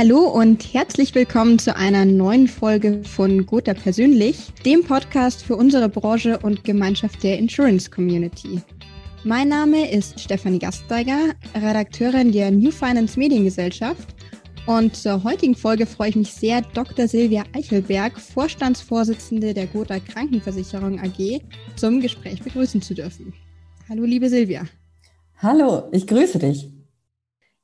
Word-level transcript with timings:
Hallo 0.00 0.20
und 0.20 0.72
herzlich 0.72 1.14
willkommen 1.14 1.58
zu 1.58 1.76
einer 1.76 2.06
neuen 2.06 2.48
Folge 2.48 3.04
von 3.04 3.44
Gotha 3.44 3.74
Persönlich, 3.74 4.50
dem 4.64 4.82
Podcast 4.82 5.42
für 5.42 5.56
unsere 5.56 5.90
Branche 5.90 6.38
und 6.38 6.64
Gemeinschaft 6.64 7.22
der 7.22 7.36
Insurance 7.36 7.90
Community. 7.90 8.62
Mein 9.24 9.48
Name 9.48 9.90
ist 9.90 10.18
Stefanie 10.18 10.58
Gasteiger, 10.58 11.34
Redakteurin 11.54 12.32
der 12.32 12.50
New 12.50 12.70
Finance 12.70 13.18
Mediengesellschaft 13.18 14.08
und 14.64 14.96
zur 14.96 15.22
heutigen 15.22 15.54
Folge 15.54 15.84
freue 15.84 16.08
ich 16.08 16.16
mich 16.16 16.32
sehr, 16.32 16.62
Dr. 16.62 17.06
Silvia 17.06 17.44
Eichelberg, 17.54 18.18
Vorstandsvorsitzende 18.18 19.52
der 19.52 19.66
Gotha 19.66 19.98
Krankenversicherung 19.98 20.98
AG, 20.98 21.42
zum 21.76 22.00
Gespräch 22.00 22.40
begrüßen 22.40 22.80
zu 22.80 22.94
dürfen. 22.94 23.34
Hallo, 23.90 24.04
liebe 24.04 24.30
Silvia. 24.30 24.62
Hallo, 25.42 25.90
ich 25.92 26.06
grüße 26.06 26.38
dich. 26.38 26.70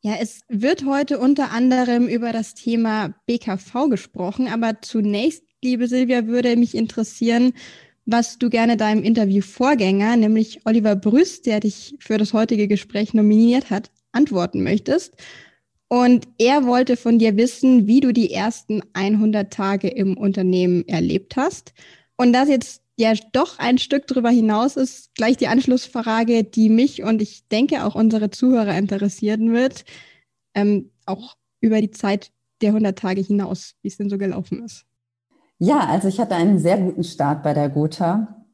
Ja, 0.03 0.15
es 0.21 0.41
wird 0.49 0.85
heute 0.85 1.19
unter 1.19 1.51
anderem 1.51 2.07
über 2.07 2.33
das 2.33 2.55
Thema 2.55 3.15
BKV 3.27 3.89
gesprochen, 3.91 4.47
aber 4.47 4.81
zunächst, 4.83 5.43
liebe 5.65 5.89
Silvia, 5.89 6.27
würde 6.27 6.57
mich 6.57 6.75
interessieren, 6.75 7.55
was 8.05 8.39
du 8.39 8.49
gerne 8.49 8.77
deinem 8.77 9.03
Interviewvorgänger, 9.03 10.17
nämlich 10.17 10.61
Oliver 10.65 10.95
Brüss, 10.95 11.43
der 11.43 11.61
dich 11.61 11.97
für 11.99 12.19
das 12.19 12.33
heutige 12.33 12.69
Gespräch 12.69 13.15
nominiert 13.15 13.71
hat, 13.71 13.91
antworten 14.13 14.63
möchtest. 14.63 15.15
Und 15.89 16.29
er 16.39 16.67
wollte 16.67 16.97
von 16.97 17.19
dir 17.19 17.37
wissen, 17.37 17.87
wie 17.89 18.01
du 18.01 18.13
die 18.13 18.33
ersten 18.33 18.83
100 18.93 19.53
Tage 19.53 19.89
im 19.89 20.17
Unternehmen 20.17 20.87
erlebt 20.87 21.37
hast. 21.37 21.73
Und 22.17 22.33
das 22.33 22.49
jetzt 22.49 22.83
ja 22.97 23.13
doch 23.33 23.59
ein 23.59 23.79
Stück 23.79 24.07
darüber 24.07 24.31
hinaus 24.31 24.77
ist, 24.77 25.15
gleich 25.15 25.37
die 25.37 25.49
Anschlussfrage, 25.49 26.45
die 26.45 26.69
mich 26.69 27.03
und 27.03 27.23
ich 27.23 27.47
denke 27.49 27.85
auch 27.85 27.95
unsere 27.95 28.31
Zuhörer 28.31 28.77
interessieren 28.77 29.53
wird, 29.53 29.85
ähm, 30.55 30.91
auch 31.05 31.37
über 31.61 31.81
die 31.81 31.91
Zeit 31.91 32.33
der 32.63 32.71
100 32.71 32.99
Tage 32.99 33.21
hinaus, 33.21 33.75
wie 33.83 33.89
es 33.89 33.99
denn 33.99 34.09
so 34.09 34.17
gelaufen 34.17 34.65
ist. 34.65 34.85
Ja, 35.59 35.81
also 35.81 36.09
ich 36.09 36.19
hatte 36.19 36.35
einen 36.35 36.59
sehr 36.59 36.79
guten 36.79 37.05
Start 37.05 37.43
bei 37.43 37.55
der 37.55 37.69
Gotha. 37.69 38.45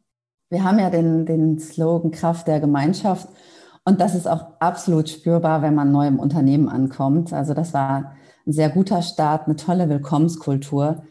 Wir 0.51 0.65
haben 0.65 0.79
ja 0.79 0.91
den, 0.91 1.25
den 1.25 1.59
Slogan 1.59 2.11
Kraft 2.11 2.47
der 2.47 2.61
Gemeinschaft 2.61 3.29
und 3.85 4.01
das 4.01 4.15
ist 4.15 4.29
auch 4.29 4.61
absolut 4.61 5.09
spürbar, 5.09 5.63
wenn 5.63 5.75
man 5.75 5.91
neu 5.91 6.07
im 6.07 6.19
Unternehmen 6.19 6.69
ankommt. 6.69 7.33
Also 7.33 7.55
das 7.55 7.73
war 7.75 8.17
ein 8.47 8.53
sehr 8.53 8.71
guter 8.71 9.03
Start, 9.03 9.47
eine 9.47 9.57
tolle 9.57 9.89
Willkommenskultur, 9.89 11.05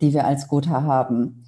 die 0.00 0.12
wir 0.12 0.26
als 0.26 0.48
Gotha 0.48 0.82
haben. 0.82 1.44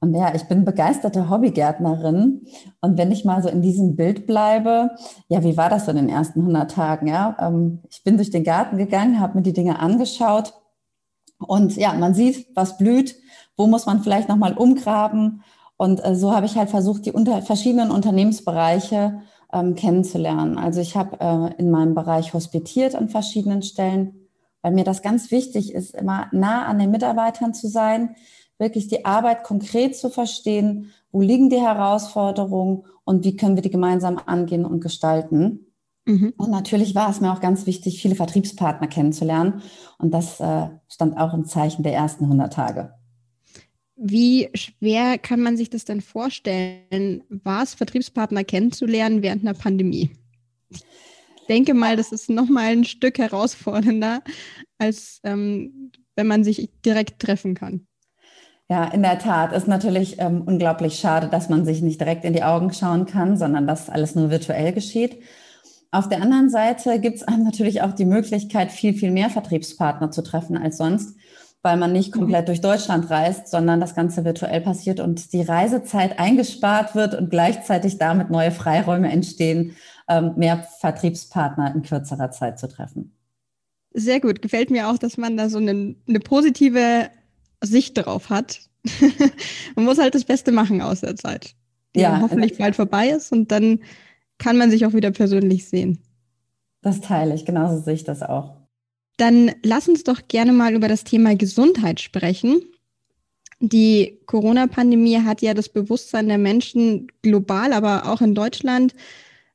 Und 0.00 0.14
ja, 0.14 0.34
ich 0.34 0.44
bin 0.44 0.64
begeisterte 0.64 1.28
Hobbygärtnerin. 1.28 2.46
Und 2.80 2.96
wenn 2.96 3.12
ich 3.12 3.26
mal 3.26 3.42
so 3.42 3.50
in 3.50 3.60
diesem 3.60 3.96
Bild 3.96 4.26
bleibe, 4.26 4.90
ja, 5.28 5.44
wie 5.44 5.58
war 5.58 5.68
das 5.68 5.88
in 5.88 5.96
den 5.96 6.08
ersten 6.08 6.40
100 6.40 6.70
Tagen? 6.70 7.06
Ja, 7.06 7.36
ähm, 7.38 7.80
ich 7.90 8.02
bin 8.02 8.16
durch 8.16 8.30
den 8.30 8.44
Garten 8.44 8.78
gegangen, 8.78 9.20
habe 9.20 9.36
mir 9.36 9.42
die 9.42 9.52
Dinge 9.52 9.78
angeschaut. 9.78 10.54
Und 11.38 11.76
ja, 11.76 11.92
man 11.92 12.14
sieht, 12.14 12.46
was 12.54 12.78
blüht, 12.78 13.16
wo 13.56 13.66
muss 13.66 13.84
man 13.84 14.02
vielleicht 14.02 14.28
nochmal 14.28 14.54
umgraben. 14.54 15.42
Und 15.76 16.02
äh, 16.04 16.14
so 16.14 16.34
habe 16.34 16.46
ich 16.46 16.56
halt 16.56 16.70
versucht, 16.70 17.04
die 17.04 17.12
unter 17.12 17.42
verschiedenen 17.42 17.90
Unternehmensbereiche 17.90 19.20
ähm, 19.52 19.74
kennenzulernen. 19.74 20.56
Also 20.56 20.80
ich 20.80 20.96
habe 20.96 21.20
äh, 21.20 21.60
in 21.60 21.70
meinem 21.70 21.94
Bereich 21.94 22.32
hospitiert 22.32 22.94
an 22.94 23.10
verschiedenen 23.10 23.62
Stellen, 23.62 24.28
weil 24.62 24.72
mir 24.72 24.84
das 24.84 25.02
ganz 25.02 25.30
wichtig 25.30 25.74
ist, 25.74 25.94
immer 25.94 26.28
nah 26.32 26.64
an 26.66 26.78
den 26.78 26.90
Mitarbeitern 26.90 27.52
zu 27.52 27.68
sein, 27.68 28.14
wirklich 28.60 28.88
die 28.88 29.04
Arbeit 29.04 29.42
konkret 29.42 29.96
zu 29.96 30.10
verstehen, 30.10 30.92
wo 31.10 31.20
liegen 31.20 31.50
die 31.50 31.60
Herausforderungen 31.60 32.84
und 33.04 33.24
wie 33.24 33.36
können 33.36 33.56
wir 33.56 33.62
die 33.62 33.70
gemeinsam 33.70 34.20
angehen 34.24 34.64
und 34.64 34.80
gestalten. 34.80 35.66
Mhm. 36.04 36.34
Und 36.36 36.50
natürlich 36.50 36.94
war 36.94 37.10
es 37.10 37.20
mir 37.20 37.32
auch 37.32 37.40
ganz 37.40 37.66
wichtig, 37.66 38.00
viele 38.00 38.14
Vertriebspartner 38.14 38.86
kennenzulernen. 38.86 39.62
Und 39.98 40.12
das 40.12 40.40
äh, 40.40 40.68
stand 40.88 41.16
auch 41.16 41.34
im 41.34 41.44
Zeichen 41.44 41.82
der 41.82 41.94
ersten 41.94 42.24
100 42.24 42.52
Tage. 42.52 42.94
Wie 43.96 44.48
schwer 44.54 45.18
kann 45.18 45.40
man 45.40 45.56
sich 45.56 45.68
das 45.68 45.84
denn 45.84 46.00
vorstellen, 46.00 47.22
war 47.28 47.62
es, 47.62 47.74
Vertriebspartner 47.74 48.44
kennenzulernen 48.44 49.22
während 49.22 49.42
einer 49.42 49.54
Pandemie? 49.54 50.10
Ich 50.70 51.46
denke 51.48 51.74
mal, 51.74 51.96
das 51.96 52.12
ist 52.12 52.30
nochmal 52.30 52.72
ein 52.72 52.84
Stück 52.84 53.18
herausfordernder, 53.18 54.22
als 54.78 55.20
ähm, 55.24 55.90
wenn 56.16 56.26
man 56.26 56.44
sich 56.44 56.70
direkt 56.84 57.20
treffen 57.20 57.54
kann. 57.54 57.86
Ja, 58.70 58.84
in 58.84 59.02
der 59.02 59.18
Tat 59.18 59.52
ist 59.52 59.66
natürlich 59.66 60.20
ähm, 60.20 60.42
unglaublich 60.46 60.98
schade, 60.98 61.28
dass 61.28 61.48
man 61.48 61.64
sich 61.64 61.82
nicht 61.82 62.00
direkt 62.00 62.24
in 62.24 62.32
die 62.32 62.44
Augen 62.44 62.72
schauen 62.72 63.04
kann, 63.04 63.36
sondern 63.36 63.66
dass 63.66 63.90
alles 63.90 64.14
nur 64.14 64.30
virtuell 64.30 64.72
geschieht. 64.72 65.20
Auf 65.90 66.08
der 66.08 66.22
anderen 66.22 66.48
Seite 66.50 67.00
gibt 67.00 67.16
es 67.16 67.22
einem 67.24 67.42
natürlich 67.42 67.82
auch 67.82 67.92
die 67.92 68.04
Möglichkeit, 68.04 68.70
viel, 68.70 68.94
viel 68.94 69.10
mehr 69.10 69.28
Vertriebspartner 69.28 70.12
zu 70.12 70.22
treffen 70.22 70.56
als 70.56 70.76
sonst 70.76 71.16
weil 71.62 71.76
man 71.76 71.92
nicht 71.92 72.14
mhm. 72.14 72.20
komplett 72.20 72.48
durch 72.48 72.60
Deutschland 72.60 73.10
reist, 73.10 73.48
sondern 73.48 73.80
das 73.80 73.94
Ganze 73.94 74.24
virtuell 74.24 74.60
passiert 74.60 75.00
und 75.00 75.32
die 75.32 75.42
Reisezeit 75.42 76.18
eingespart 76.18 76.94
wird 76.94 77.14
und 77.14 77.30
gleichzeitig 77.30 77.98
damit 77.98 78.30
neue 78.30 78.50
Freiräume 78.50 79.10
entstehen, 79.10 79.76
ähm, 80.08 80.32
mehr 80.36 80.66
Vertriebspartner 80.80 81.74
in 81.74 81.82
kürzerer 81.82 82.30
Zeit 82.30 82.58
zu 82.58 82.68
treffen. 82.68 83.16
Sehr 83.92 84.20
gut. 84.20 84.40
Gefällt 84.40 84.70
mir 84.70 84.88
auch, 84.88 84.98
dass 84.98 85.16
man 85.16 85.36
da 85.36 85.48
so 85.48 85.58
eine, 85.58 85.96
eine 86.08 86.20
positive 86.20 87.10
Sicht 87.62 87.96
drauf 87.98 88.30
hat. 88.30 88.60
man 89.76 89.84
muss 89.84 89.98
halt 89.98 90.14
das 90.14 90.24
Beste 90.24 90.52
machen 90.52 90.80
aus 90.80 91.00
der 91.00 91.16
Zeit, 91.16 91.54
die 91.94 92.00
ja, 92.00 92.20
hoffentlich 92.20 92.56
bald 92.56 92.76
vorbei 92.76 93.10
ist 93.10 93.32
und 93.32 93.52
dann 93.52 93.80
kann 94.38 94.56
man 94.56 94.70
sich 94.70 94.86
auch 94.86 94.94
wieder 94.94 95.10
persönlich 95.10 95.68
sehen. 95.68 95.98
Das 96.82 97.00
teile 97.00 97.34
ich, 97.34 97.44
genauso 97.44 97.80
sehe 97.82 97.94
ich 97.94 98.04
das 98.04 98.22
auch. 98.22 98.56
Dann 99.18 99.52
lass 99.62 99.86
uns 99.86 100.02
doch 100.02 100.28
gerne 100.28 100.52
mal 100.52 100.74
über 100.74 100.88
das 100.88 101.04
Thema 101.04 101.36
Gesundheit 101.36 102.00
sprechen. 102.00 102.62
Die 103.60 104.18
Corona-Pandemie 104.24 105.18
hat 105.18 105.42
ja 105.42 105.52
das 105.52 105.68
Bewusstsein 105.68 106.28
der 106.28 106.38
Menschen 106.38 107.08
global, 107.20 107.74
aber 107.74 108.10
auch 108.10 108.22
in 108.22 108.34
Deutschland 108.34 108.94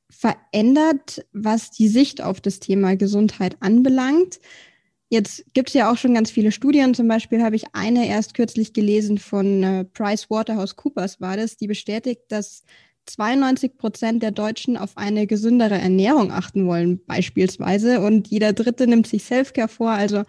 verändert, 0.07 1.25
was 1.33 1.71
die 1.71 1.87
Sicht 1.87 2.21
auf 2.21 2.39
das 2.39 2.59
Thema 2.59 2.95
Gesundheit 2.95 3.57
anbelangt. 3.59 4.39
Jetzt 5.09 5.45
gibt 5.53 5.69
es 5.69 5.75
ja 5.75 5.91
auch 5.91 5.97
schon 5.97 6.15
ganz 6.15 6.31
viele 6.31 6.51
Studien. 6.51 6.93
Zum 6.93 7.07
Beispiel 7.07 7.43
habe 7.43 7.55
ich 7.55 7.65
eine 7.73 8.07
erst 8.07 8.33
kürzlich 8.33 8.73
gelesen 8.73 9.17
von 9.17 9.63
äh, 9.63 9.85
Price 9.85 10.29
Waterhouse 10.29 10.75
Coopers 10.75 11.21
war 11.21 11.37
das, 11.37 11.57
die 11.57 11.67
bestätigt, 11.67 12.23
dass 12.29 12.63
92 13.05 13.77
Prozent 13.77 14.23
der 14.23 14.31
Deutschen 14.31 14.77
auf 14.77 14.97
eine 14.97 15.27
gesündere 15.27 15.75
Ernährung 15.75 16.31
achten 16.31 16.65
wollen, 16.65 17.05
beispielsweise. 17.05 18.01
Und 18.01 18.27
jeder 18.29 18.53
Dritte 18.53 18.87
nimmt 18.87 19.05
sich 19.05 19.23
Selfcare 19.23 19.67
vor. 19.67 19.91
Also 19.91 20.23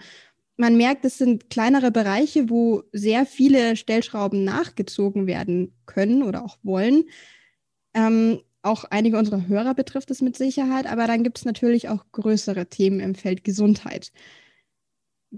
man 0.58 0.76
merkt, 0.76 1.04
es 1.04 1.18
sind 1.18 1.50
kleinere 1.50 1.90
Bereiche, 1.90 2.50
wo 2.50 2.82
sehr 2.92 3.26
viele 3.26 3.76
Stellschrauben 3.76 4.44
nachgezogen 4.44 5.26
werden 5.26 5.74
können 5.86 6.22
oder 6.22 6.44
auch 6.44 6.58
wollen. 6.62 7.04
Ähm, 7.94 8.40
auch 8.62 8.84
einige 8.84 9.18
unserer 9.18 9.46
Hörer 9.46 9.74
betrifft 9.74 10.10
es 10.10 10.20
mit 10.20 10.36
Sicherheit, 10.36 10.86
aber 10.86 11.06
dann 11.06 11.22
gibt 11.22 11.38
es 11.38 11.44
natürlich 11.44 11.88
auch 11.88 12.04
größere 12.12 12.66
Themen 12.66 13.00
im 13.00 13.14
Feld 13.14 13.44
Gesundheit. 13.44 14.12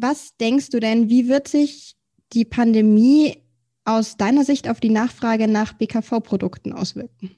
Was 0.00 0.36
denkst 0.36 0.70
du 0.70 0.80
denn, 0.80 1.08
wie 1.08 1.28
wird 1.28 1.48
sich 1.48 1.96
die 2.32 2.44
Pandemie 2.44 3.42
aus 3.84 4.16
deiner 4.16 4.44
Sicht 4.44 4.68
auf 4.68 4.80
die 4.80 4.90
Nachfrage 4.90 5.48
nach 5.48 5.72
BKV-Produkten 5.72 6.72
auswirken? 6.72 7.30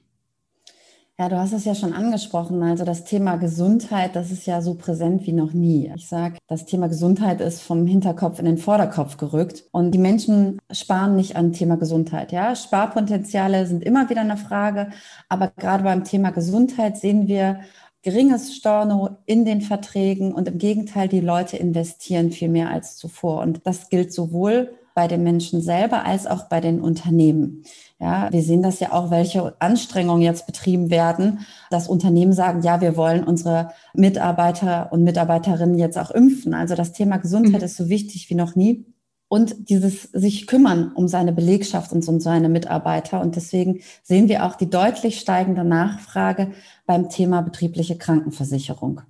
Ja, 1.17 1.29
du 1.29 1.37
hast 1.37 1.53
es 1.53 1.65
ja 1.65 1.75
schon 1.75 1.93
angesprochen. 1.93 2.63
Also 2.63 2.83
das 2.83 3.03
Thema 3.03 3.35
Gesundheit, 3.35 4.15
das 4.15 4.31
ist 4.31 4.47
ja 4.47 4.61
so 4.61 4.73
präsent 4.73 5.25
wie 5.27 5.33
noch 5.33 5.53
nie. 5.53 5.91
Ich 5.95 6.07
sage, 6.07 6.37
das 6.47 6.65
Thema 6.65 6.87
Gesundheit 6.87 7.41
ist 7.41 7.61
vom 7.61 7.85
Hinterkopf 7.85 8.39
in 8.39 8.45
den 8.45 8.57
Vorderkopf 8.57 9.17
gerückt. 9.17 9.65
Und 9.71 9.91
die 9.91 9.99
Menschen 9.99 10.59
sparen 10.71 11.15
nicht 11.15 11.35
an 11.35 11.53
Thema 11.53 11.77
Gesundheit. 11.77 12.31
Ja, 12.31 12.55
Sparpotenziale 12.55 13.67
sind 13.67 13.83
immer 13.83 14.09
wieder 14.09 14.21
eine 14.21 14.37
Frage. 14.37 14.89
Aber 15.29 15.51
gerade 15.55 15.83
beim 15.83 16.03
Thema 16.03 16.31
Gesundheit 16.31 16.97
sehen 16.97 17.27
wir 17.27 17.59
geringes 18.03 18.55
Storno 18.55 19.17
in 19.25 19.45
den 19.45 19.61
Verträgen 19.61 20.33
und 20.33 20.47
im 20.47 20.57
Gegenteil, 20.57 21.07
die 21.07 21.19
Leute 21.19 21.57
investieren 21.57 22.31
viel 22.31 22.49
mehr 22.49 22.69
als 22.69 22.97
zuvor. 22.97 23.41
Und 23.41 23.61
das 23.65 23.89
gilt 23.89 24.13
sowohl 24.13 24.73
bei 24.93 25.07
den 25.07 25.23
Menschen 25.23 25.61
selber 25.61 26.05
als 26.05 26.27
auch 26.27 26.49
bei 26.49 26.59
den 26.59 26.81
Unternehmen. 26.81 27.63
Ja, 27.99 28.31
wir 28.31 28.41
sehen 28.41 28.63
das 28.63 28.79
ja 28.79 28.91
auch, 28.93 29.11
welche 29.11 29.53
Anstrengungen 29.59 30.23
jetzt 30.23 30.47
betrieben 30.47 30.89
werden, 30.89 31.45
dass 31.69 31.87
Unternehmen 31.87 32.33
sagen, 32.33 32.63
ja, 32.63 32.81
wir 32.81 32.97
wollen 32.97 33.23
unsere 33.23 33.71
Mitarbeiter 33.93 34.91
und 34.91 35.03
Mitarbeiterinnen 35.03 35.77
jetzt 35.77 35.97
auch 35.97 36.11
impfen. 36.11 36.53
Also 36.53 36.75
das 36.75 36.93
Thema 36.93 37.17
Gesundheit 37.17 37.61
mhm. 37.61 37.65
ist 37.65 37.77
so 37.77 37.89
wichtig 37.89 38.29
wie 38.29 38.35
noch 38.35 38.55
nie. 38.55 38.85
Und 39.31 39.69
dieses 39.69 40.03
sich 40.11 40.45
kümmern 40.45 40.91
um 40.93 41.07
seine 41.07 41.31
Belegschaft 41.31 41.93
und 41.93 42.05
um 42.05 42.19
seine 42.19 42.49
Mitarbeiter. 42.49 43.21
Und 43.21 43.37
deswegen 43.37 43.79
sehen 44.03 44.27
wir 44.27 44.45
auch 44.45 44.55
die 44.55 44.69
deutlich 44.69 45.21
steigende 45.21 45.63
Nachfrage 45.63 46.51
beim 46.85 47.07
Thema 47.07 47.41
betriebliche 47.41 47.97
Krankenversicherung 47.97 49.01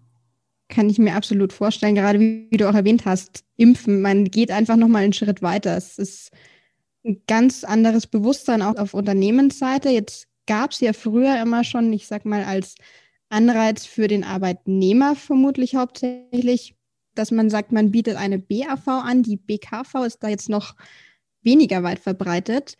kann 0.70 0.90
ich 0.90 0.98
mir 1.00 1.16
absolut 1.16 1.52
vorstellen, 1.52 1.96
gerade 1.96 2.18
wie, 2.22 2.48
wie 2.50 2.56
du 2.56 2.70
auch 2.70 2.74
erwähnt 2.74 3.04
hast, 3.04 3.44
impfen, 3.58 4.02
man 4.02 4.24
geht 4.24 4.52
einfach 4.52 4.78
nochmal 4.78 5.04
einen 5.04 5.12
Schritt 5.12 5.42
weiter. 5.42 5.76
Es 5.76 5.98
ist 5.98 6.32
ein 7.06 7.22
ganz 7.28 7.66
anderes 7.66 8.08
Bewusstsein 8.08 8.62
auch 8.62 8.78
auf 8.78 8.94
Unternehmensseite. 8.94 9.90
Jetzt 9.90 10.28
gab 10.48 10.72
es 10.72 10.80
ja 10.80 10.94
früher 10.94 11.42
immer 11.42 11.66
schon, 11.66 11.92
ich 11.92 12.08
sag 12.08 12.24
mal, 12.24 12.46
als 12.46 12.76
Anreiz 13.28 13.86
für 13.86 14.08
den 14.08 14.24
Arbeitnehmer 14.24 15.16
vermutlich 15.16 15.76
hauptsächlich 15.76 16.76
dass 17.16 17.32
man 17.32 17.50
sagt, 17.50 17.72
man 17.72 17.92
bietet 17.92 18.16
eine 18.16 18.40
BAV 18.40 18.88
an. 18.88 19.24
Die 19.24 19.38
BKV 19.38 20.06
ist 20.06 20.20
da 20.24 20.28
jetzt 20.28 20.50
noch 20.50 20.76
weniger 21.42 21.84
weit 21.84 22.00
verbreitet. 22.00 22.78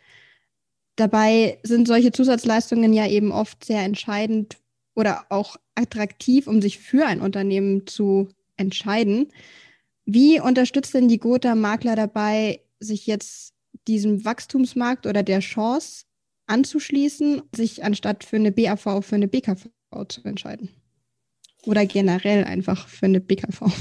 Dabei 0.96 1.58
sind 1.62 1.88
solche 1.88 2.12
Zusatzleistungen 2.12 2.92
ja 2.92 3.06
eben 3.06 3.32
oft 3.32 3.64
sehr 3.64 3.82
entscheidend 3.82 4.58
oder 4.94 5.26
auch 5.30 5.56
attraktiv, 5.74 6.46
um 6.46 6.60
sich 6.60 6.78
für 6.78 7.06
ein 7.06 7.20
Unternehmen 7.20 7.86
zu 7.86 8.28
entscheiden. 8.56 9.32
Wie 10.04 10.40
unterstützt 10.40 10.94
denn 10.94 11.08
die 11.08 11.18
Gotha 11.18 11.54
Makler 11.54 11.96
dabei, 11.96 12.60
sich 12.80 13.06
jetzt 13.06 13.54
diesem 13.88 14.24
Wachstumsmarkt 14.24 15.06
oder 15.06 15.22
der 15.22 15.40
Chance 15.40 16.04
anzuschließen, 16.46 17.42
sich 17.54 17.84
anstatt 17.84 18.24
für 18.24 18.36
eine 18.36 18.52
BAV 18.52 19.02
für 19.02 19.14
eine 19.14 19.28
BKV 19.28 19.68
zu 20.08 20.24
entscheiden? 20.24 20.68
Oder 21.64 21.86
generell 21.86 22.44
einfach 22.44 22.88
für 22.88 23.06
eine 23.06 23.20
BKV? 23.20 23.72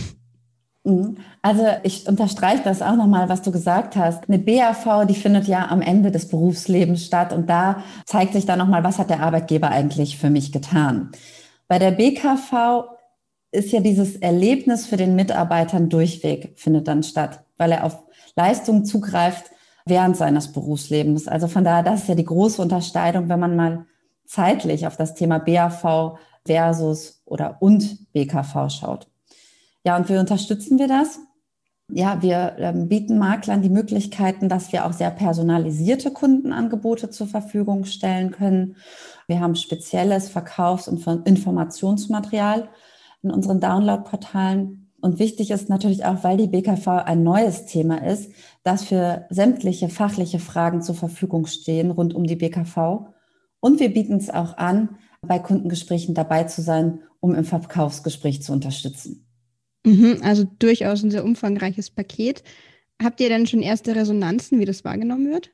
Mhm. 0.83 1.17
Also 1.41 1.65
ich 1.83 2.07
unterstreiche 2.07 2.63
das 2.63 2.81
auch 2.81 2.95
nochmal, 2.95 3.29
was 3.29 3.41
du 3.41 3.51
gesagt 3.51 3.95
hast. 3.95 4.27
Eine 4.27 4.39
BAV, 4.39 5.05
die 5.05 5.15
findet 5.15 5.47
ja 5.47 5.67
am 5.69 5.81
Ende 5.81 6.11
des 6.11 6.27
Berufslebens 6.27 7.05
statt 7.05 7.33
und 7.33 7.49
da 7.49 7.83
zeigt 8.05 8.33
sich 8.33 8.45
dann 8.45 8.59
nochmal, 8.59 8.83
was 8.83 8.97
hat 8.97 9.09
der 9.09 9.21
Arbeitgeber 9.21 9.69
eigentlich 9.69 10.17
für 10.17 10.29
mich 10.29 10.51
getan. 10.51 11.11
Bei 11.67 11.77
der 11.77 11.91
BKV 11.91 12.97
ist 13.51 13.71
ja 13.71 13.81
dieses 13.81 14.15
Erlebnis 14.15 14.87
für 14.87 14.97
den 14.97 15.15
Mitarbeitern 15.15 15.89
durchweg, 15.89 16.53
findet 16.55 16.87
dann 16.87 17.03
statt, 17.03 17.43
weil 17.57 17.71
er 17.73 17.83
auf 17.83 17.99
Leistungen 18.35 18.85
zugreift 18.85 19.51
während 19.85 20.17
seines 20.17 20.51
Berufslebens. 20.51 21.27
Also 21.27 21.47
von 21.47 21.63
daher, 21.63 21.83
das 21.83 22.03
ist 22.03 22.09
ja 22.09 22.15
die 22.15 22.25
große 22.25 22.61
Unterscheidung, 22.61 23.29
wenn 23.29 23.39
man 23.39 23.55
mal 23.55 23.85
zeitlich 24.25 24.87
auf 24.87 24.95
das 24.97 25.13
Thema 25.13 25.39
BAV 25.39 26.17
versus 26.45 27.21
oder 27.25 27.57
und 27.59 28.11
BKV 28.13 28.69
schaut. 28.69 29.10
Ja, 29.83 29.97
und 29.97 30.09
wie 30.09 30.17
unterstützen 30.17 30.77
wir 30.79 30.87
das? 30.87 31.19
Ja, 31.93 32.21
wir 32.21 32.55
ähm, 32.57 32.87
bieten 32.87 33.17
Maklern 33.17 33.61
die 33.61 33.69
Möglichkeiten, 33.69 34.47
dass 34.47 34.71
wir 34.71 34.85
auch 34.85 34.93
sehr 34.93 35.11
personalisierte 35.11 36.11
Kundenangebote 36.11 37.09
zur 37.09 37.27
Verfügung 37.27 37.83
stellen 37.83 38.31
können. 38.31 38.77
Wir 39.27 39.41
haben 39.41 39.55
spezielles 39.55 40.29
Verkaufs- 40.29 40.87
und 40.87 41.05
Informationsmaterial 41.27 42.69
in 43.23 43.31
unseren 43.31 43.59
Download-Portalen. 43.59 44.89
Und 45.01 45.19
wichtig 45.19 45.51
ist 45.51 45.67
natürlich 45.67 46.05
auch, 46.05 46.23
weil 46.23 46.37
die 46.37 46.47
BKV 46.47 46.87
ein 46.87 47.23
neues 47.23 47.65
Thema 47.65 48.05
ist, 48.05 48.31
dass 48.63 48.85
für 48.85 49.25
sämtliche 49.29 49.89
fachliche 49.89 50.39
Fragen 50.39 50.81
zur 50.81 50.95
Verfügung 50.95 51.45
stehen 51.45 51.91
rund 51.91 52.13
um 52.13 52.23
die 52.23 52.37
BKV. 52.37 53.07
Und 53.59 53.79
wir 53.81 53.93
bieten 53.93 54.15
es 54.15 54.29
auch 54.29 54.57
an, 54.57 54.97
bei 55.21 55.39
Kundengesprächen 55.39 56.15
dabei 56.15 56.45
zu 56.45 56.61
sein, 56.61 57.01
um 57.19 57.35
im 57.35 57.43
Verkaufsgespräch 57.43 58.41
zu 58.43 58.53
unterstützen. 58.53 59.27
Mhm, 59.85 60.19
also 60.23 60.43
durchaus 60.59 61.03
ein 61.03 61.11
sehr 61.11 61.23
umfangreiches 61.23 61.89
Paket. 61.89 62.43
Habt 63.01 63.19
ihr 63.19 63.29
denn 63.29 63.47
schon 63.47 63.61
erste 63.61 63.95
Resonanzen, 63.95 64.59
wie 64.59 64.65
das 64.65 64.83
wahrgenommen 64.85 65.31
wird? 65.31 65.51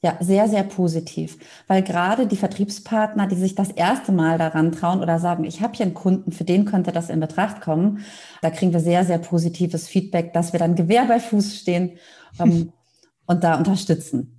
Ja, 0.00 0.16
sehr, 0.20 0.48
sehr 0.48 0.62
positiv, 0.62 1.38
weil 1.66 1.82
gerade 1.82 2.28
die 2.28 2.36
Vertriebspartner, 2.36 3.26
die 3.26 3.34
sich 3.34 3.56
das 3.56 3.72
erste 3.72 4.12
Mal 4.12 4.38
daran 4.38 4.70
trauen 4.70 5.00
oder 5.00 5.18
sagen, 5.18 5.42
ich 5.42 5.60
habe 5.60 5.74
hier 5.74 5.86
einen 5.86 5.94
Kunden, 5.94 6.30
für 6.30 6.44
den 6.44 6.66
könnte 6.66 6.92
das 6.92 7.10
in 7.10 7.18
Betracht 7.18 7.60
kommen, 7.60 8.04
da 8.40 8.50
kriegen 8.50 8.72
wir 8.72 8.78
sehr, 8.78 9.04
sehr 9.04 9.18
positives 9.18 9.88
Feedback, 9.88 10.32
dass 10.32 10.52
wir 10.52 10.60
dann 10.60 10.76
Gewehr 10.76 11.04
bei 11.06 11.18
Fuß 11.18 11.56
stehen 11.58 11.98
ähm, 12.38 12.72
und 13.26 13.42
da 13.42 13.58
unterstützen. 13.58 14.38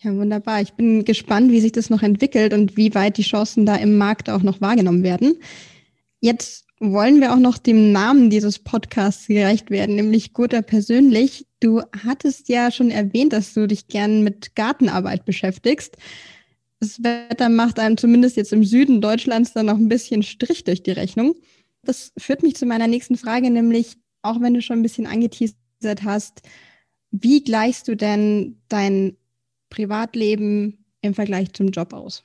Ja, 0.00 0.14
wunderbar. 0.14 0.60
Ich 0.60 0.74
bin 0.74 1.06
gespannt, 1.06 1.50
wie 1.50 1.60
sich 1.60 1.72
das 1.72 1.88
noch 1.88 2.02
entwickelt 2.02 2.52
und 2.52 2.76
wie 2.76 2.94
weit 2.94 3.16
die 3.16 3.22
Chancen 3.22 3.64
da 3.64 3.76
im 3.76 3.96
Markt 3.96 4.28
auch 4.28 4.42
noch 4.42 4.60
wahrgenommen 4.60 5.02
werden. 5.02 5.36
Jetzt 6.20 6.61
wollen 6.82 7.20
wir 7.20 7.32
auch 7.32 7.38
noch 7.38 7.58
dem 7.58 7.92
Namen 7.92 8.28
dieses 8.28 8.58
Podcasts 8.58 9.28
gerecht 9.28 9.70
werden, 9.70 9.94
nämlich 9.94 10.32
Gotha 10.32 10.62
persönlich. 10.62 11.46
Du 11.60 11.80
hattest 12.04 12.48
ja 12.48 12.72
schon 12.72 12.90
erwähnt, 12.90 13.32
dass 13.32 13.54
du 13.54 13.68
dich 13.68 13.86
gern 13.86 14.24
mit 14.24 14.56
Gartenarbeit 14.56 15.24
beschäftigst. 15.24 15.96
Das 16.80 17.00
Wetter 17.04 17.48
macht 17.48 17.78
einem 17.78 17.96
zumindest 17.96 18.36
jetzt 18.36 18.52
im 18.52 18.64
Süden 18.64 19.00
Deutschlands 19.00 19.52
dann 19.52 19.66
noch 19.66 19.76
ein 19.76 19.88
bisschen 19.88 20.24
Strich 20.24 20.64
durch 20.64 20.82
die 20.82 20.90
Rechnung. 20.90 21.36
Das 21.84 22.12
führt 22.18 22.42
mich 22.42 22.56
zu 22.56 22.66
meiner 22.66 22.88
nächsten 22.88 23.16
Frage, 23.16 23.48
nämlich, 23.48 23.96
auch 24.22 24.40
wenn 24.40 24.54
du 24.54 24.60
schon 24.60 24.80
ein 24.80 24.82
bisschen 24.82 25.06
angeteasert 25.06 26.02
hast, 26.02 26.42
wie 27.12 27.44
gleichst 27.44 27.86
du 27.86 27.94
denn 27.94 28.60
dein 28.68 29.16
Privatleben 29.70 30.84
im 31.00 31.14
Vergleich 31.14 31.52
zum 31.52 31.68
Job 31.68 31.92
aus? 31.92 32.24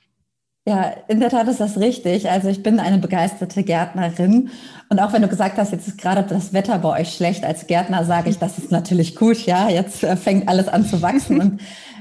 Ja, 0.68 0.92
in 1.08 1.18
der 1.18 1.30
Tat 1.30 1.48
ist 1.48 1.60
das 1.60 1.78
richtig. 1.78 2.28
Also 2.28 2.48
ich 2.48 2.62
bin 2.62 2.78
eine 2.78 2.98
begeisterte 2.98 3.62
Gärtnerin. 3.62 4.50
Und 4.90 5.00
auch 5.00 5.14
wenn 5.14 5.22
du 5.22 5.28
gesagt 5.28 5.56
hast, 5.56 5.72
jetzt 5.72 5.88
ist 5.88 5.96
gerade 5.96 6.22
das 6.22 6.52
Wetter 6.52 6.78
bei 6.78 7.00
euch 7.00 7.14
schlecht, 7.14 7.42
als 7.42 7.66
Gärtner 7.66 8.04
sage 8.04 8.28
ich, 8.28 8.38
das 8.38 8.58
ist 8.58 8.70
natürlich 8.70 9.16
gut. 9.16 9.46
Ja, 9.46 9.70
jetzt 9.70 10.04
äh, 10.04 10.14
fängt 10.14 10.46
alles 10.46 10.68
an 10.68 10.84
zu 10.84 11.00
wachsen 11.00 11.40
und 11.40 11.60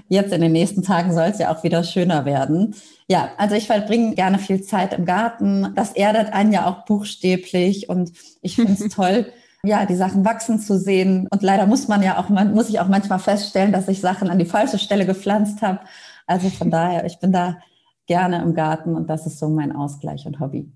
jetzt 0.10 0.34
in 0.34 0.42
den 0.42 0.52
nächsten 0.52 0.84
Tagen 0.84 1.14
soll 1.14 1.30
es 1.30 1.40
ja 1.40 1.56
auch 1.56 1.64
wieder 1.64 1.86
schöner 1.86 2.26
werden. 2.26 2.76
Ja, 3.08 3.30
also 3.38 3.56
ich 3.56 3.68
verbringe 3.68 4.16
gerne 4.16 4.38
viel 4.38 4.62
Zeit 4.62 4.94
im 4.94 5.06
Garten. 5.06 5.72
Das 5.74 5.94
erdet 5.94 6.34
einen 6.34 6.52
ja 6.52 6.68
auch 6.68 6.84
buchstäblich 6.84 7.88
und 7.88 8.12
ich 8.42 8.56
finde 8.58 8.74
es 8.74 8.80
toll, 8.94 9.32
ja, 9.64 9.86
die 9.86 9.96
Sachen 9.96 10.26
wachsen 10.26 10.60
zu 10.60 10.78
sehen. 10.78 11.30
Und 11.32 11.42
leider 11.42 11.68
muss 11.68 11.88
man 11.88 12.04
ja 12.04 12.18
auch, 12.20 12.28
man 12.28 12.54
muss 12.54 12.68
ich 12.68 12.82
auch 12.82 12.90
manchmal 12.90 13.20
feststellen, 13.20 13.72
dass 13.72 13.88
ich 13.88 14.02
Sachen 14.02 14.30
an 14.30 14.40
die 14.40 14.46
falsche 14.46 14.78
Stelle 14.78 15.06
gepflanzt 15.06 15.62
habe. 15.62 15.80
Also 16.26 16.50
von 16.50 16.70
daher, 16.70 17.06
ich 17.06 17.20
bin 17.20 17.32
da 17.32 17.56
gerne 18.08 18.42
im 18.42 18.54
Garten 18.54 18.96
und 18.96 19.10
das 19.10 19.28
ist 19.28 19.40
so 19.40 19.50
mein 19.50 19.72
Ausgleich 19.72 20.26
und 20.26 20.40
Hobby. 20.40 20.72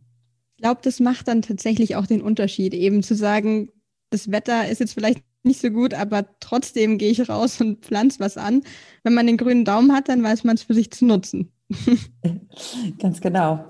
Ich 0.56 0.62
glaube, 0.62 0.82
das 0.84 1.00
macht 1.00 1.28
dann 1.28 1.42
tatsächlich 1.42 1.96
auch 1.96 2.06
den 2.06 2.22
Unterschied, 2.22 2.74
eben 2.74 3.02
zu 3.02 3.16
sagen, 3.16 3.70
das 4.12 4.30
Wetter 4.32 4.68
ist 4.70 4.80
jetzt 4.80 4.94
vielleicht 4.94 5.24
nicht 5.44 5.62
so 5.62 5.72
gut, 5.72 5.94
aber 5.94 6.26
trotzdem 6.40 6.98
gehe 6.98 7.12
ich 7.12 7.28
raus 7.28 7.60
und 7.62 7.84
pflanze 7.84 8.20
was 8.20 8.38
an. 8.38 8.62
Wenn 9.04 9.14
man 9.14 9.26
den 9.26 9.38
grünen 9.38 9.66
Daumen 9.66 9.92
hat, 9.94 10.10
dann 10.10 10.22
weiß 10.22 10.44
man 10.44 10.56
es 10.56 10.64
für 10.64 10.76
sich 10.76 10.92
zu 10.92 11.06
nutzen. 11.06 11.52
Ganz 13.00 13.22
genau. 13.22 13.66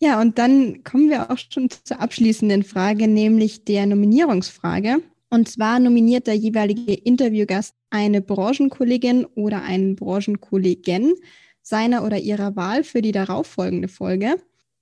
Ja, 0.00 0.20
und 0.20 0.38
dann 0.38 0.82
kommen 0.82 1.10
wir 1.10 1.30
auch 1.30 1.38
schon 1.38 1.68
zur 1.84 2.00
abschließenden 2.00 2.64
Frage, 2.64 3.06
nämlich 3.06 3.64
der 3.64 3.86
Nominierungsfrage. 3.86 5.02
Und 5.28 5.48
zwar 5.48 5.78
nominiert 5.78 6.26
der 6.26 6.34
jeweilige 6.34 6.94
Interviewgast 6.94 7.74
eine 7.90 8.20
Branchenkollegin 8.20 9.26
oder 9.26 9.62
einen 9.62 9.94
Branchenkollegen 9.94 11.14
seiner 11.62 12.04
oder 12.04 12.18
ihrer 12.18 12.56
Wahl 12.56 12.84
für 12.84 13.02
die 13.02 13.12
darauffolgende 13.12 13.88
Folge. 13.88 14.36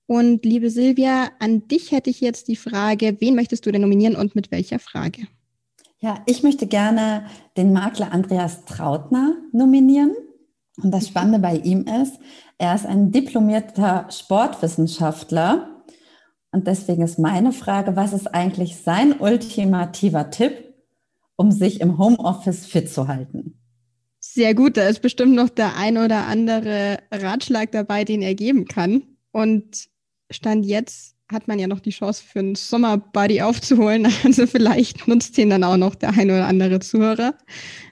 Und 0.07 0.43
liebe 0.43 0.71
Silvia, 0.71 1.29
an 1.39 1.67
dich 1.67 1.91
hätte 1.91 2.09
ich 2.09 2.19
jetzt 2.19 2.47
die 2.47 2.55
Frage, 2.55 3.17
wen 3.19 3.35
möchtest 3.35 3.65
du 3.65 3.71
denn 3.71 3.81
nominieren 3.81 4.15
und 4.15 4.33
mit 4.33 4.51
welcher 4.51 4.79
Frage? 4.79 5.27
Ja, 5.99 6.23
ich 6.25 6.43
möchte 6.43 6.65
gerne 6.65 7.25
den 7.57 7.73
Makler 7.73 8.11
Andreas 8.11 8.65
Trautner 8.65 9.35
nominieren. 9.51 10.15
Und 10.81 10.91
das 10.91 11.07
Spannende 11.07 11.39
bei 11.39 11.57
ihm 11.57 11.85
ist, 11.85 12.17
er 12.57 12.73
ist 12.73 12.85
ein 12.85 13.11
diplomierter 13.11 14.07
Sportwissenschaftler. 14.09 15.83
Und 16.51 16.67
deswegen 16.67 17.03
ist 17.03 17.19
meine 17.19 17.51
Frage, 17.51 17.95
was 17.95 18.13
ist 18.13 18.33
eigentlich 18.33 18.77
sein 18.77 19.19
ultimativer 19.19 20.31
Tipp, 20.31 20.73
um 21.35 21.51
sich 21.51 21.81
im 21.81 21.97
Homeoffice 21.97 22.65
fit 22.65 22.89
zu 22.89 23.07
halten? 23.07 23.58
Sehr 24.39 24.55
gut, 24.55 24.77
da 24.77 24.87
ist 24.87 25.01
bestimmt 25.01 25.35
noch 25.35 25.49
der 25.49 25.75
ein 25.75 25.97
oder 25.97 26.27
andere 26.27 26.99
Ratschlag 27.11 27.73
dabei, 27.73 28.05
den 28.05 28.21
er 28.21 28.35
geben 28.35 28.63
kann. 28.63 29.03
Und 29.33 29.89
Stand 30.31 30.65
jetzt 30.65 31.17
hat 31.29 31.49
man 31.49 31.59
ja 31.59 31.67
noch 31.67 31.81
die 31.81 31.89
Chance 31.89 32.23
für 32.25 32.39
einen 32.39 32.55
Sommerbuddy 32.55 33.41
aufzuholen. 33.41 34.07
Also 34.23 34.47
vielleicht 34.47 35.09
nutzt 35.09 35.37
ihn 35.37 35.49
dann 35.49 35.65
auch 35.65 35.75
noch 35.75 35.93
der 35.93 36.11
ein 36.11 36.31
oder 36.31 36.47
andere 36.47 36.79
Zuhörer. 36.79 37.33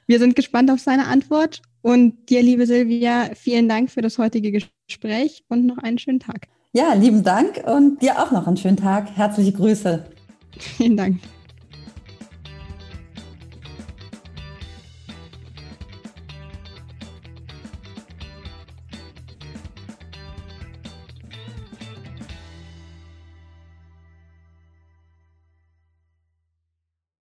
Wir 0.06 0.20
sind 0.20 0.38
gespannt 0.38 0.72
auf 0.72 0.80
seine 0.80 1.08
Antwort. 1.08 1.62
Und 1.82 2.30
dir, 2.30 2.42
liebe 2.42 2.66
Silvia, 2.66 3.32
vielen 3.36 3.68
Dank 3.68 3.92
für 3.92 4.02
das 4.02 4.18
heutige 4.18 4.54
Gespräch 4.88 5.44
und 5.50 5.66
noch 5.66 5.80
einen 5.80 5.98
schönen 5.98 6.22
Tag. 6.22 6.48
Ja, 6.72 6.94
lieben 6.94 7.24
Dank 7.24 7.62
und 7.68 8.02
dir 8.02 8.24
auch 8.24 8.32
noch 8.32 8.48
einen 8.48 8.56
schönen 8.56 8.78
Tag. 8.78 9.10
Herzliche 9.18 9.52
Grüße. 9.52 10.06
Vielen 10.78 10.96
Dank. 10.96 11.20